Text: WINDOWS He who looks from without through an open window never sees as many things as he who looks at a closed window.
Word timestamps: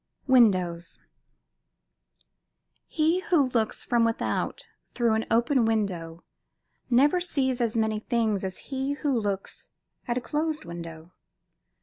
WINDOWS 0.25 0.97
He 2.87 3.19
who 3.19 3.43
looks 3.49 3.85
from 3.85 4.03
without 4.03 4.67
through 4.95 5.13
an 5.13 5.25
open 5.29 5.63
window 5.63 6.23
never 6.89 7.21
sees 7.21 7.61
as 7.61 7.77
many 7.77 7.99
things 7.99 8.43
as 8.43 8.57
he 8.73 8.93
who 8.93 9.11
looks 9.15 9.69
at 10.07 10.17
a 10.17 10.21
closed 10.21 10.65
window. 10.65 11.13